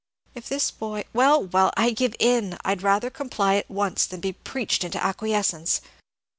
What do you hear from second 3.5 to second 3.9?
at